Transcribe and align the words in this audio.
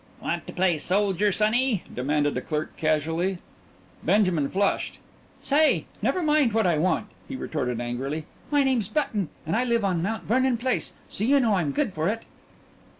"Want 0.19 0.47
to 0.47 0.53
play 0.53 0.79
soldier, 0.79 1.31
sonny?" 1.31 1.83
demanded 1.93 2.35
a 2.35 2.41
clerk 2.41 2.75
casually. 2.75 3.37
Benjamin 4.01 4.49
flushed. 4.49 4.97
"Say! 5.43 5.85
Never 6.01 6.23
mind 6.23 6.53
what 6.53 6.65
I 6.65 6.79
want!" 6.79 7.05
he 7.27 7.35
retorted 7.35 7.79
angrily. 7.79 8.25
"My 8.49 8.63
name's 8.63 8.87
Button 8.87 9.29
and 9.45 9.55
I 9.55 9.63
live 9.63 9.85
on 9.85 10.01
Mt. 10.01 10.23
Vernon 10.23 10.57
Place, 10.57 10.93
so 11.07 11.23
you 11.23 11.39
know 11.39 11.53
I'm 11.53 11.69
good 11.69 11.93
for 11.93 12.07
it." 12.07 12.23